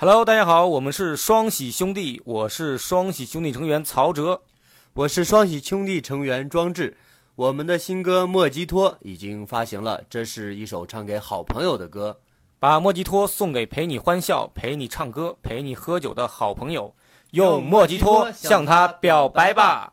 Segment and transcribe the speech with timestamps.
[0.00, 4.42] Hello，大家好，我们是双喜兄弟，我是双喜兄弟成员曹哲，
[4.94, 6.96] 我是双喜兄弟成员庄志。
[7.34, 12.16] 我们的新歌《莫吉托》已经发行了，这是一首唱给好朋友的歌，
[12.60, 16.94] 把莫吉托送给陪你欢笑、陪你唱歌、陪你喝酒的好朋友，
[17.32, 19.92] 用莫吉托向他表白吧。